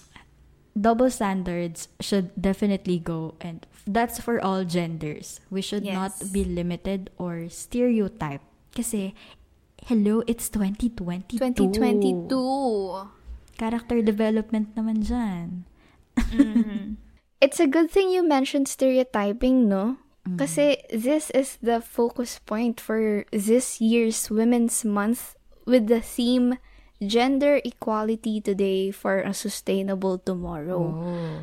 double 0.74 1.10
standards 1.10 1.90
should 2.02 2.34
definitely 2.34 2.98
go 2.98 3.38
and 3.38 3.66
that's 3.86 4.18
for 4.18 4.42
all 4.42 4.66
genders. 4.66 5.42
We 5.54 5.62
should 5.62 5.86
not 5.86 6.18
Yes. 6.18 6.34
be 6.34 6.42
limited 6.42 7.14
or 7.22 7.50
stereotype. 7.54 8.42
Kasi, 8.74 9.14
hello, 9.86 10.26
it's 10.26 10.50
2022. 10.50 11.38
2022. 11.38 12.30
Character 13.58 14.02
development 14.02 14.74
naman 14.74 15.06
dyan. 15.06 15.70
It's 17.40 17.60
a 17.60 17.68
good 17.68 17.92
thing 17.92 18.10
you 18.10 18.26
mentioned 18.28 18.68
stereotyping, 18.68 19.70
no? 19.70 19.98
Mm-hmm. 20.28 20.38
Kasi 20.38 20.84
this 20.90 21.30
is 21.32 21.58
the 21.62 21.82
focus 21.82 22.40
point 22.44 22.82
for 22.82 23.26
this 23.32 23.80
year's 23.80 24.30
Women's 24.30 24.84
Month 24.84 25.36
with 25.66 25.88
the 25.88 26.02
theme 26.02 26.58
Gender 27.00 27.62
Equality 27.64 28.42
Today 28.42 28.90
for 28.90 29.22
a 29.22 29.34
Sustainable 29.34 30.18
Tomorrow. 30.18 30.82
Oh. 30.82 31.40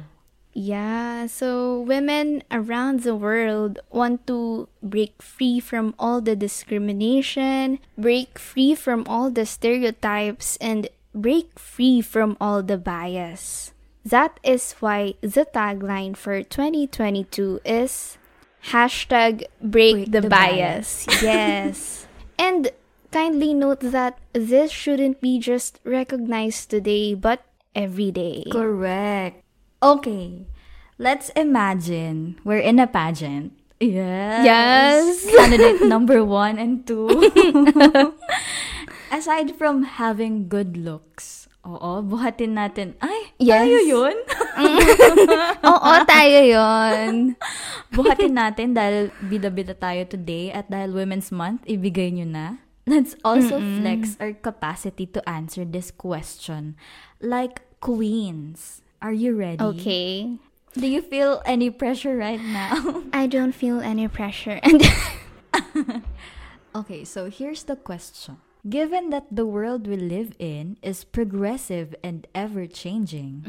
Yeah, 0.54 1.26
so 1.26 1.80
women 1.80 2.46
around 2.50 3.02
the 3.02 3.16
world 3.16 3.80
want 3.90 4.26
to 4.28 4.68
break 4.82 5.20
free 5.20 5.58
from 5.58 5.94
all 5.98 6.20
the 6.20 6.36
discrimination, 6.36 7.80
break 7.98 8.38
free 8.38 8.74
from 8.74 9.02
all 9.10 9.34
the 9.34 9.46
stereotypes, 9.46 10.56
and 10.62 10.86
break 11.12 11.58
free 11.58 12.00
from 12.00 12.36
all 12.40 12.62
the 12.62 12.78
bias. 12.78 13.73
That 14.04 14.38
is 14.44 14.72
why 14.80 15.14
the 15.20 15.46
tagline 15.48 16.16
for 16.16 16.42
2022 16.42 17.60
is 17.64 18.18
hashtag 18.70 19.48
break, 19.60 19.94
Break 19.94 20.12
the, 20.12 20.20
the 20.20 20.28
bias. 20.28 21.06
yes. 21.22 22.06
And 22.38 22.70
kindly 23.10 23.54
note 23.54 23.80
that 23.80 24.18
this 24.32 24.70
shouldn't 24.70 25.20
be 25.20 25.38
just 25.38 25.80
recognized 25.84 26.70
today, 26.70 27.14
but 27.14 27.44
every 27.74 28.10
day. 28.10 28.44
Correct. 28.50 29.42
Okay. 29.82 30.46
Let's 30.98 31.30
imagine 31.30 32.38
we're 32.44 32.62
in 32.62 32.78
a 32.78 32.86
pageant. 32.86 33.58
Yes. 33.80 34.44
Yes. 34.44 35.36
Candidate 35.36 35.82
number 35.82 36.24
one 36.24 36.58
and 36.58 36.86
two. 36.86 37.30
Aside 39.12 39.56
from 39.56 39.84
having 39.84 40.48
good 40.48 40.76
looks, 40.76 41.43
oo, 41.64 42.04
buhatin 42.04 42.52
natin, 42.54 42.94
ay, 43.00 43.32
Yes. 43.40 43.64
tayo 43.64 43.78
yun? 43.82 44.16
Oo, 45.74 45.90
tayo 46.06 46.40
yon. 46.44 47.34
buhatin 47.96 48.36
natin 48.36 48.76
dahil 48.76 49.10
bida-bida 49.24 49.74
tayo 49.74 50.04
today 50.06 50.52
at 50.52 50.68
dahil 50.68 50.92
Women's 50.94 51.32
Month, 51.32 51.64
ibigay 51.66 52.12
nyo 52.14 52.28
na. 52.28 52.46
Let's 52.84 53.16
also 53.24 53.64
flex 53.80 54.20
our 54.20 54.36
capacity 54.36 55.08
to 55.16 55.24
answer 55.24 55.64
this 55.64 55.88
question. 55.88 56.76
Like 57.16 57.64
queens. 57.80 58.84
Are 59.00 59.16
you 59.16 59.32
ready? 59.32 59.64
Okay. 59.64 60.36
Do 60.76 60.84
you 60.84 61.00
feel 61.00 61.40
any 61.48 61.72
pressure 61.72 62.12
right 62.12 62.40
now? 62.42 63.00
I 63.16 63.24
don't 63.24 63.56
feel 63.56 63.80
any 63.80 64.04
pressure. 64.08 64.60
And 64.60 64.84
okay, 66.76 67.04
so 67.08 67.30
here's 67.32 67.64
the 67.64 67.76
question. 67.76 68.36
Given 68.64 69.10
that 69.10 69.28
the 69.30 69.44
world 69.44 69.84
we 69.86 69.96
live 70.00 70.32
in 70.40 70.78
is 70.80 71.04
progressive 71.04 71.94
and 72.02 72.24
ever 72.34 72.64
changing, 72.66 73.44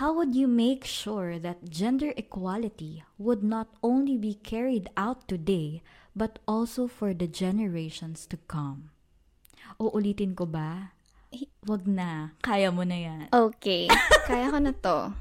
how 0.00 0.16
would 0.16 0.34
you 0.34 0.48
make 0.48 0.84
sure 0.88 1.38
that 1.38 1.68
gender 1.68 2.16
equality 2.16 3.04
would 3.20 3.44
not 3.44 3.68
only 3.82 4.16
be 4.16 4.32
carried 4.32 4.88
out 4.96 5.28
today, 5.28 5.82
but 6.16 6.38
also 6.48 6.88
for 6.88 7.12
the 7.12 7.28
generations 7.28 8.24
to 8.32 8.40
come? 8.48 8.88
Uulitin 9.76 10.32
ko 10.32 10.46
ba? 10.48 10.96
Wag 11.68 11.84
na. 11.84 12.32
Kaya 12.40 12.72
mo 12.72 12.80
na 12.88 12.96
yan. 12.96 13.28
okay, 13.36 13.92
kaya 14.30 14.48
ko 14.48 14.56
na 14.56 14.72
to. 14.72 15.12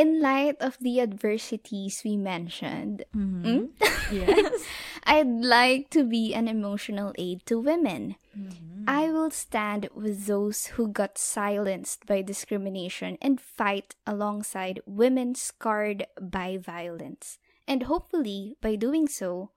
In 0.00 0.22
light 0.24 0.56
of 0.64 0.80
the 0.80 1.04
adversities 1.04 2.00
we 2.00 2.16
mentioned, 2.16 3.04
Mhm. 3.12 3.76
yes. 4.08 4.64
I'd 5.04 5.28
like 5.44 5.90
to 5.92 6.06
be 6.08 6.32
an 6.32 6.48
emotional 6.48 7.12
aid 7.20 7.44
to 7.52 7.60
women. 7.60 8.16
Mm-hmm. 8.40 8.84
I 8.88 9.10
will 9.10 9.30
stand 9.30 9.88
with 9.94 10.26
those 10.26 10.74
who 10.74 10.88
got 10.88 11.18
silenced 11.18 12.06
by 12.06 12.22
discrimination 12.22 13.18
and 13.20 13.40
fight 13.40 13.94
alongside 14.06 14.80
women 14.86 15.34
scarred 15.34 16.06
by 16.20 16.56
violence. 16.56 17.38
And 17.68 17.84
hopefully, 17.84 18.56
by 18.60 18.76
doing 18.76 19.06
so, 19.06 19.50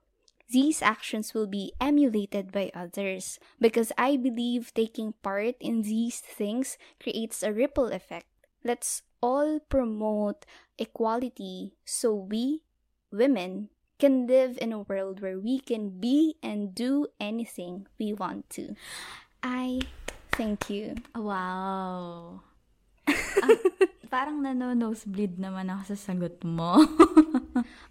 these 0.50 0.82
actions 0.82 1.34
will 1.34 1.46
be 1.46 1.72
emulated 1.80 2.52
by 2.52 2.70
others 2.74 3.40
because 3.58 3.90
I 3.96 4.16
believe 4.16 4.74
taking 4.74 5.14
part 5.22 5.56
in 5.58 5.82
these 5.82 6.20
things 6.20 6.78
creates 7.02 7.42
a 7.42 7.52
ripple 7.52 7.88
effect. 7.88 8.26
Let's 8.62 9.02
all 9.20 9.58
promote 9.58 10.44
equality 10.78 11.74
so 11.84 12.14
we, 12.14 12.62
women, 13.10 13.70
can 13.98 14.26
live 14.26 14.58
in 14.60 14.72
a 14.72 14.82
world 14.82 15.20
where 15.22 15.38
we 15.38 15.60
can 15.60 16.00
be 16.00 16.36
and 16.42 16.74
do 16.74 17.06
anything 17.20 17.86
we 17.98 18.12
want 18.12 18.50
to. 18.58 18.74
I 19.42 19.80
thank 20.34 20.70
you. 20.70 20.96
Wow. 21.14 22.40
Ah, 23.44 23.50
parang 24.08 24.40
nano-nosebleed 24.40 25.36
naman 25.36 25.68
ako 25.68 25.92
sa 25.92 25.96
sagot 26.14 26.40
mo. 26.46 26.80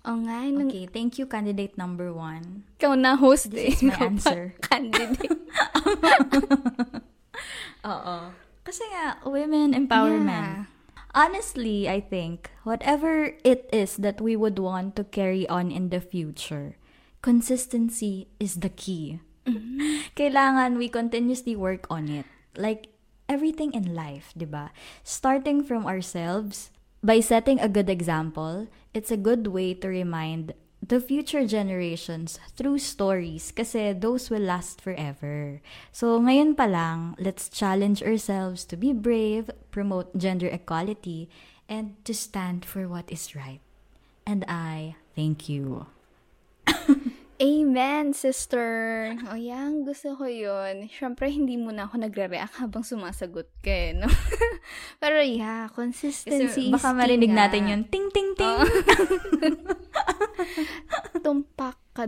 Oh 0.04 0.20
nga, 0.28 0.44
nung 0.52 0.68
okay, 0.68 0.84
thank 0.84 1.16
you, 1.16 1.24
candidate 1.24 1.80
number 1.80 2.12
one. 2.12 2.68
ikaw 2.76 2.92
na 3.00 3.16
host 3.16 3.56
This 3.56 3.80
is 3.80 3.88
eh. 3.88 3.88
my 3.88 3.96
Ikaw 3.96 4.08
answer. 4.12 4.42
Candidate. 4.68 5.40
Oo. 7.88 8.18
Kasi 8.68 8.84
nga, 8.92 9.24
women 9.24 9.72
empowerment. 9.72 10.68
Yeah. 10.68 10.73
Honestly, 11.14 11.86
I 11.88 12.02
think 12.02 12.50
whatever 12.66 13.38
it 13.46 13.70
is 13.72 13.98
that 14.02 14.20
we 14.20 14.36
would 14.36 14.58
want 14.58 14.98
to 14.98 15.06
carry 15.06 15.48
on 15.48 15.70
in 15.70 15.94
the 15.94 16.02
future, 16.02 16.76
consistency 17.22 18.34
is 18.42 18.66
the 18.66 18.74
key. 18.74 19.22
Mm-hmm. 19.46 20.10
Kailangan 20.18 20.82
we 20.82 20.90
continuously 20.90 21.54
work 21.56 21.86
on 21.94 22.10
it. 22.10 22.26
Like 22.58 22.90
everything 23.30 23.78
in 23.78 23.94
life, 23.94 24.34
'di 24.34 24.50
ba? 24.50 24.74
Starting 25.06 25.62
from 25.62 25.86
ourselves, 25.86 26.74
by 27.06 27.22
setting 27.22 27.62
a 27.62 27.70
good 27.70 27.94
example, 27.94 28.66
it's 28.98 29.14
a 29.14 29.20
good 29.20 29.54
way 29.54 29.78
to 29.78 29.88
remind 29.92 30.58
the 30.84 31.00
future 31.00 31.48
generations 31.48 32.40
through 32.60 32.80
stories 32.80 33.52
kasi 33.56 33.96
those 33.96 34.28
will 34.28 34.44
last 34.44 34.84
forever. 34.84 35.64
So, 35.96 36.20
ngayon 36.20 36.60
pa 36.60 36.68
lang, 36.68 37.16
let's 37.16 37.48
challenge 37.48 38.04
ourselves 38.04 38.68
to 38.68 38.76
be 38.76 38.92
brave, 38.92 39.48
promote 39.72 40.12
gender 40.20 40.48
equality, 40.52 41.32
and 41.72 41.96
to 42.04 42.12
stand 42.12 42.66
for 42.68 42.88
what 42.88 43.08
is 43.08 43.32
right. 43.32 43.64
And 44.28 44.44
I 44.48 44.96
thank 45.16 45.48
you. 45.48 45.88
Amen, 47.44 48.14
sister. 48.14 49.12
O 49.28 49.36
yan, 49.36 49.84
gusto 49.84 50.16
ko 50.16 50.30
yun. 50.30 50.88
Siyempre, 50.88 51.28
hindi 51.28 51.60
muna 51.60 51.90
ako 51.90 52.00
nagre-react 52.00 52.62
habang 52.64 52.88
sumasagot 52.88 53.52
ka 53.60 53.74
eh, 53.74 53.92
no? 53.92 54.08
Pero 55.04 55.20
yeah, 55.20 55.68
consistency 55.74 56.72
Kasi 56.72 56.72
baka 56.72 56.94
is 56.94 57.00
marinig 57.04 57.32
nga. 57.36 57.50
natin 57.50 57.68
yung 57.68 57.84
ting 57.90 58.08
ting 58.16 58.32
ting. 58.38 58.64
Tumpak 61.24 61.78
ka. 61.94 62.06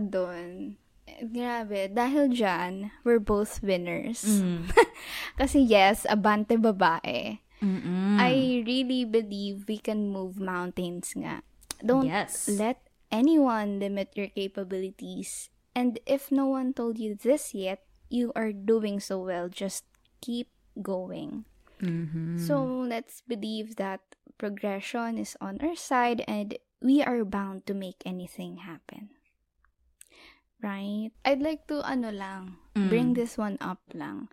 Eh, 1.06 1.22
Grabe, 1.30 1.86
dahil 1.88 2.34
dyan, 2.34 2.90
we're 3.06 3.22
both 3.22 3.62
winners. 3.62 4.26
Mm. 4.26 4.66
Kasi 5.38 5.62
yes, 5.62 6.02
abante 6.04 6.58
babae. 6.58 7.38
Mm-mm. 7.62 8.20
I 8.20 8.60
really 8.66 9.06
believe 9.06 9.64
we 9.64 9.78
can 9.78 10.10
move 10.12 10.36
mountains 10.36 11.14
nga. 11.16 11.40
Don't 11.80 12.04
Yes. 12.10 12.50
let 12.50 12.82
anyone 13.08 13.78
limit 13.80 14.12
your 14.12 14.28
capabilities. 14.28 15.48
And 15.72 16.00
if 16.04 16.32
no 16.32 16.48
one 16.52 16.72
told 16.74 16.98
you 16.98 17.14
this 17.14 17.54
yet, 17.54 17.84
you 18.10 18.32
are 18.34 18.52
doing 18.52 19.00
so 19.00 19.20
well. 19.24 19.48
Just 19.48 19.84
keep 20.20 20.48
going. 20.80 21.44
Mhm. 21.80 22.40
So 22.40 22.60
let's 22.64 23.20
believe 23.28 23.76
that 23.76 24.00
progression 24.36 25.16
is 25.16 25.36
on 25.40 25.60
our 25.60 25.76
side 25.76 26.24
and 26.28 26.56
we 26.86 27.02
are 27.02 27.26
bound 27.26 27.66
to 27.66 27.74
make 27.74 27.98
anything 28.06 28.62
happen. 28.62 29.10
Right? 30.62 31.10
I'd 31.26 31.42
like 31.42 31.66
to 31.68 31.82
ano 31.82 32.14
lang, 32.14 32.56
Mm. 32.78 32.88
bring 32.88 33.08
this 33.12 33.34
one 33.36 33.58
up 33.58 33.82
lang. 33.92 34.30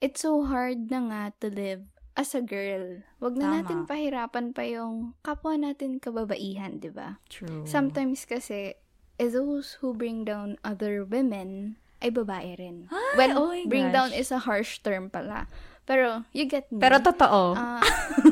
It's 0.00 0.24
so 0.24 0.48
hard 0.48 0.88
na 0.88 0.98
nga 1.12 1.22
to 1.44 1.52
live 1.52 1.84
as 2.16 2.32
a 2.34 2.40
girl. 2.42 3.04
Wag 3.20 3.36
na 3.36 3.52
Tama. 3.52 3.56
natin 3.62 3.78
pahirapan 3.84 4.56
pa 4.56 4.64
yung 4.64 5.14
kapwa 5.20 5.54
natin 5.54 6.00
kababaihan, 6.00 6.80
'di 6.80 6.90
ba? 6.90 7.20
True. 7.28 7.62
Sometimes 7.68 8.24
kasi 8.24 8.74
eh, 9.20 9.28
those 9.30 9.78
who 9.84 9.92
bring 9.92 10.24
down 10.24 10.56
other 10.64 11.04
women 11.04 11.76
ay 12.00 12.08
babae 12.08 12.56
rin. 12.56 12.88
Ah, 12.88 13.12
well, 13.14 13.32
oh 13.36 13.52
bring 13.68 13.92
gosh. 13.92 13.94
down 13.94 14.10
is 14.16 14.32
a 14.32 14.40
harsh 14.48 14.80
term 14.80 15.12
pala. 15.12 15.44
Pero 15.84 16.24
you 16.32 16.48
get 16.48 16.66
me. 16.72 16.80
Pero 16.80 16.98
totoo. 16.98 17.52
Ah, 17.54 17.84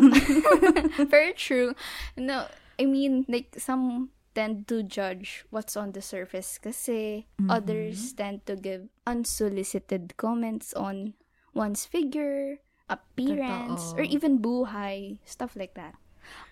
very 1.12 1.37
true. 1.37 1.76
No, 2.16 2.48
I 2.78 2.86
mean, 2.86 3.26
like, 3.26 3.58
some 3.58 4.10
tend 4.32 4.70
to 4.70 4.82
judge 4.82 5.42
what's 5.50 5.74
on 5.74 5.92
the 5.92 6.00
surface 6.00 6.56
kasi 6.56 7.26
Mm-hmm. 7.36 7.50
others 7.50 8.14
tend 8.14 8.46
to 8.46 8.54
give 8.54 8.86
unsolicited 9.02 10.14
comments 10.16 10.70
on 10.74 11.14
one's 11.50 11.82
figure, 11.82 12.62
appearance, 12.86 13.92
Totoo. 13.92 13.98
or 13.98 14.02
even 14.04 14.38
buhay, 14.38 15.18
stuff 15.24 15.58
like 15.58 15.74
that. 15.74 15.98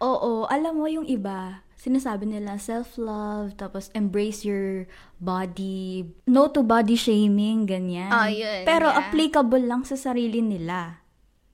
Oo, 0.01 0.49
alam 0.49 0.81
mo 0.81 0.89
yung 0.89 1.05
iba, 1.05 1.63
sinasabi 1.77 2.25
nila 2.27 2.57
self-love, 2.57 3.55
tapos 3.55 3.93
embrace 3.93 4.41
your 4.43 4.89
body, 5.21 6.09
no 6.27 6.49
to 6.49 6.65
body 6.65 6.97
shaming, 6.97 7.69
ganyan. 7.69 8.09
Ah, 8.09 8.27
yun, 8.27 8.65
Pero 8.65 8.89
yeah. 8.89 8.99
applicable 9.05 9.61
lang 9.61 9.85
sa 9.85 9.95
sarili 9.95 10.41
nila. 10.41 11.05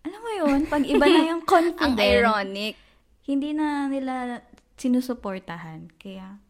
Alam 0.02 0.20
mo 0.22 0.30
yun, 0.32 0.58
pag 0.64 0.87
iba 0.87 1.02
na 1.02 1.22
yung 1.28 1.42
confident, 1.50 1.82
Ang 1.82 1.98
ironic. 1.98 2.74
hindi 3.22 3.50
na 3.52 3.87
nila 3.87 4.38
sinusuportahan. 4.83 5.95
Kaya, 6.03 6.42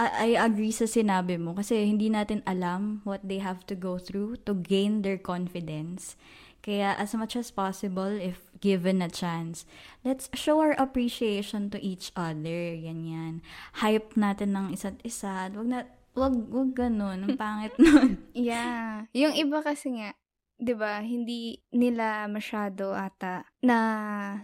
I, 0.00 0.32
I 0.32 0.40
agree 0.40 0.72
sa 0.72 0.88
sinabi 0.88 1.36
mo 1.36 1.52
kasi 1.52 1.84
hindi 1.84 2.08
natin 2.08 2.40
alam 2.48 3.04
what 3.04 3.20
they 3.20 3.40
have 3.40 3.64
to 3.68 3.76
go 3.76 4.00
through 4.00 4.40
to 4.48 4.56
gain 4.56 5.04
their 5.04 5.20
confidence. 5.20 6.16
Kaya 6.60 6.92
as 7.00 7.16
much 7.16 7.36
as 7.36 7.48
possible, 7.48 8.12
if 8.12 8.52
given 8.60 9.00
a 9.00 9.08
chance, 9.08 9.64
let's 10.04 10.28
show 10.36 10.60
our 10.60 10.76
appreciation 10.76 11.72
to 11.72 11.80
each 11.80 12.12
other. 12.12 12.76
Yan 12.76 13.00
yan. 13.08 13.34
Hype 13.80 14.12
natin 14.16 14.52
ng 14.52 14.76
isa't 14.76 15.00
isa. 15.00 15.48
Wag 15.52 15.68
na, 15.68 15.88
wag, 16.12 16.36
wag 16.52 16.76
ganun. 16.76 17.24
Ang 17.24 17.36
pangit 17.40 17.72
nun. 17.80 18.20
Yeah. 18.36 19.08
Yung 19.16 19.32
iba 19.32 19.64
kasi 19.64 19.96
nga, 19.96 20.12
'di 20.60 20.74
ba, 20.76 21.00
hindi 21.00 21.56
nila 21.72 22.28
masyado 22.28 22.92
ata 22.92 23.48
na 23.64 23.78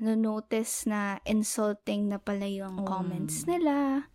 notice 0.01 0.89
na 0.89 1.21
insulting 1.29 2.09
na 2.09 2.17
pala 2.17 2.49
yung 2.49 2.83
Um. 2.83 2.89
comments 2.89 3.45
nila. 3.45 4.09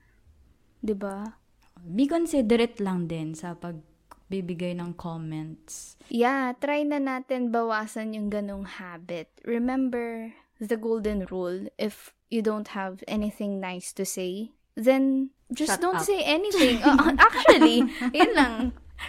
'Di 0.82 0.98
ba? 0.98 1.38
Be 1.82 2.10
considerate 2.10 2.82
lang 2.82 3.06
din 3.06 3.34
sa 3.34 3.54
pagbibigay 3.54 4.74
ng 4.78 4.98
comments. 4.98 5.98
Yeah, 6.10 6.54
try 6.58 6.82
na 6.86 6.98
natin 6.98 7.54
bawasan 7.54 8.18
yung 8.18 8.30
ganong 8.30 8.66
habit. 8.82 9.30
Remember 9.46 10.34
the 10.58 10.78
golden 10.78 11.26
rule, 11.30 11.70
if 11.78 12.14
you 12.30 12.42
don't 12.46 12.78
have 12.78 13.02
anything 13.10 13.58
nice 13.58 13.90
to 13.98 14.06
say, 14.06 14.54
then 14.78 15.34
just 15.50 15.74
Shut 15.78 15.82
don't 15.82 16.02
up. 16.02 16.06
say 16.06 16.22
anything. 16.22 16.82
Uh, 16.86 17.18
actually, 17.18 17.82
yun 18.14 18.32
lang. 18.38 18.54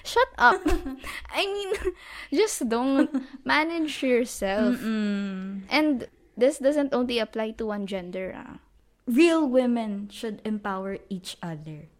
Shut 0.05 0.29
up. 0.39 0.61
I 1.31 1.45
mean, 1.45 1.71
just 2.33 2.69
don't 2.69 3.13
manage 3.45 4.03
yourself. 4.03 4.81
Mm. 4.81 5.69
And 5.69 6.09
this 6.37 6.59
doesn't 6.59 6.95
only 6.95 7.19
apply 7.19 7.53
to 7.61 7.67
one 7.67 7.87
gender. 7.87 8.33
Ah. 8.37 8.59
Real 9.07 9.45
women 9.45 10.09
should 10.09 10.41
empower 10.45 10.99
each 11.09 11.37
other. 11.43 11.93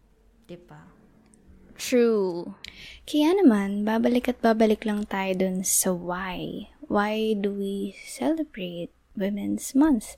Diba? 0.49 0.89
True. 1.77 2.55
Kaya 3.03 3.35
naman, 3.43 3.83
babalik 3.83 4.29
at 4.29 4.39
babalik 4.39 4.85
lang 4.87 5.03
tayo 5.09 5.35
dun 5.35 5.67
sa 5.67 5.91
why. 5.91 6.69
Why 6.87 7.33
do 7.35 7.51
we 7.51 7.97
celebrate 8.05 8.93
Women's 9.17 9.75
Month? 9.75 10.15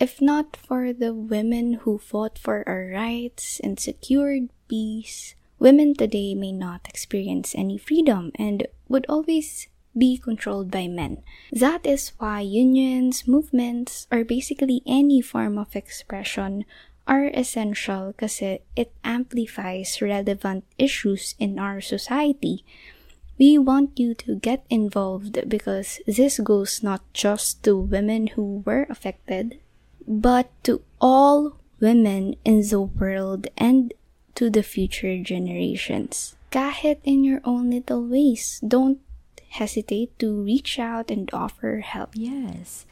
If 0.00 0.18
not 0.18 0.56
for 0.56 0.92
the 0.92 1.14
women 1.14 1.84
who 1.86 1.98
fought 1.98 2.38
for 2.38 2.66
our 2.66 2.90
rights 2.90 3.60
and 3.62 3.78
secured 3.78 4.50
peace, 4.66 5.38
women 5.64 5.96
today 5.96 6.36
may 6.36 6.52
not 6.52 6.84
experience 6.84 7.56
any 7.56 7.80
freedom 7.80 8.30
and 8.36 8.68
would 8.86 9.06
always 9.08 9.66
be 9.96 10.18
controlled 10.20 10.70
by 10.70 10.86
men. 10.86 11.24
That 11.50 11.86
is 11.86 12.12
why 12.18 12.44
unions, 12.44 13.26
movements, 13.26 14.06
or 14.12 14.28
basically 14.28 14.82
any 14.84 15.22
form 15.22 15.56
of 15.56 15.74
expression 15.74 16.68
are 17.08 17.32
essential 17.32 18.12
kasi 18.12 18.60
it 18.76 18.92
amplifies 19.04 20.04
relevant 20.04 20.68
issues 20.76 21.34
in 21.38 21.58
our 21.58 21.80
society. 21.80 22.60
We 23.40 23.56
want 23.56 23.98
you 23.98 24.12
to 24.28 24.36
get 24.36 24.68
involved 24.68 25.48
because 25.48 25.98
this 26.06 26.38
goes 26.44 26.84
not 26.84 27.00
just 27.16 27.64
to 27.64 27.76
women 27.76 28.36
who 28.36 28.62
were 28.68 28.86
affected, 28.90 29.58
but 30.06 30.52
to 30.64 30.84
all 31.00 31.56
women 31.80 32.36
in 32.44 32.60
the 32.68 32.80
world 32.80 33.48
and 33.56 33.92
to 34.34 34.50
the 34.50 34.62
future 34.62 35.22
generations. 35.22 36.36
Kahit 36.50 36.98
in 37.04 37.24
your 37.24 37.40
own 37.44 37.70
little 37.70 38.02
ways, 38.06 38.60
don't 38.66 39.00
hesitate 39.50 40.18
to 40.18 40.42
reach 40.42 40.78
out 40.78 41.10
and 41.10 41.30
offer 41.32 41.80
help. 41.80 42.10
Yes. 42.14 42.86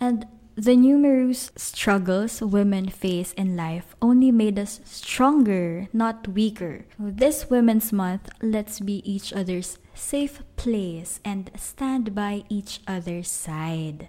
And 0.00 0.26
The 0.56 0.76
numerous 0.76 1.50
struggles 1.56 2.40
women 2.40 2.86
face 2.86 3.32
in 3.32 3.56
life 3.56 3.96
only 4.00 4.30
made 4.30 4.56
us 4.56 4.80
stronger, 4.84 5.88
not 5.92 6.28
weaker. 6.28 6.86
This 6.96 7.50
Women's 7.50 7.92
Month, 7.92 8.30
let's 8.40 8.78
be 8.78 9.02
each 9.02 9.32
other's 9.32 9.78
safe 9.94 10.42
place 10.54 11.18
and 11.24 11.50
stand 11.56 12.14
by 12.14 12.44
each 12.48 12.78
other's 12.86 13.28
side. 13.28 14.06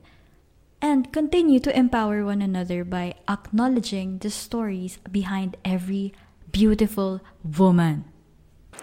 And 0.84 1.12
continue 1.12 1.60
to 1.62 1.76
empower 1.76 2.24
one 2.24 2.44
another 2.44 2.84
by 2.84 3.16
acknowledging 3.28 4.20
the 4.20 4.30
stories 4.30 5.00
behind 5.12 5.58
every 5.66 6.14
beautiful 6.56 7.20
woman. 7.44 8.08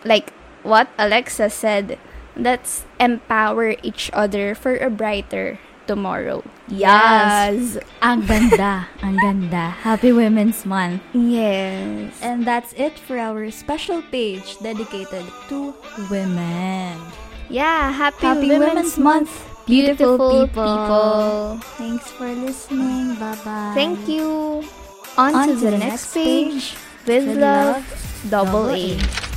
Like 0.05 0.29
what 0.61 0.93
Alexa 1.01 1.49
said, 1.49 1.97
let's 2.37 2.85
empower 3.01 3.81
each 3.81 4.13
other 4.13 4.55
for 4.55 4.77
a 4.77 4.93
brighter 4.93 5.57
tomorrow. 5.89 6.45
Yes. 6.69 7.81
Ang 8.05 8.29
ganda, 8.29 8.93
ang 9.01 9.17
ganda. 9.17 9.73
Happy 9.81 10.13
Women's 10.13 10.69
Month. 10.69 11.01
Yes. 11.17 12.13
And 12.21 12.45
that's 12.45 12.77
it 12.77 13.01
for 13.01 13.17
our 13.17 13.49
special 13.49 14.05
page 14.13 14.61
dedicated 14.61 15.25
to 15.49 15.73
women. 16.13 17.01
Yeah, 17.49 17.89
happy, 17.89 18.27
Happy 18.29 18.49
Women's, 18.53 18.97
Women's 18.97 18.99
Month, 19.01 19.33
beautiful, 19.65 20.21
beautiful 20.21 20.45
people. 20.45 20.77
people. 20.77 21.61
Thanks 21.81 22.07
for 22.13 22.29
listening. 22.29 23.17
Bye-bye. 23.17 23.73
Thank 23.73 24.09
you. 24.09 24.61
On, 25.17 25.35
On 25.35 25.49
to, 25.49 25.55
the, 25.57 25.77
next 25.77 26.13
page. 26.15 26.77
With, 27.07 27.27
With 27.27 27.37
love, 27.37 28.27
double 28.31 28.71
A. 28.71 28.97
A. 28.97 29.32